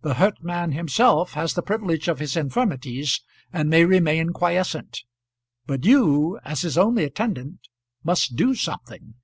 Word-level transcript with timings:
The 0.00 0.14
hurt 0.14 0.42
man 0.42 0.72
himself 0.72 1.34
has 1.34 1.52
the 1.52 1.60
privilege 1.60 2.08
of 2.08 2.20
his 2.20 2.38
infirmities 2.38 3.20
and 3.52 3.68
may 3.68 3.84
remain 3.84 4.30
quiescent; 4.30 5.02
but 5.66 5.84
you, 5.84 6.38
as 6.42 6.62
his 6.62 6.78
only 6.78 7.04
attendant, 7.04 7.60
must 8.02 8.34
do 8.34 8.54
something. 8.54 9.16